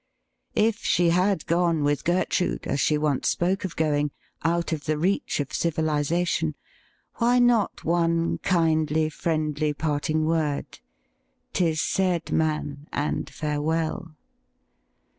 If 0.55 0.77
she 0.79 1.11
had 1.11 1.45
gone 1.45 1.83
with 1.83 2.03
Gertrude, 2.05 2.65
as 2.65 2.79
she 2.79 2.97
once 2.97 3.27
spoke 3.29 3.63
of 3.63 3.75
going, 3.75 4.09
out 4.43 4.71
of 4.71 4.85
the 4.85 4.97
reach 4.97 5.39
of 5.39 5.53
civilization, 5.53 6.55
why 7.19 7.37
not 7.37 7.83
one 7.83 8.39
kindly, 8.39 9.09
friendly 9.09 9.73
parting 9.75 10.25
word— 10.25 10.79
"tis 11.53 11.79
said, 11.83 12.31
man, 12.31 12.87
and 12.91 13.29
farewell!' 13.29 14.15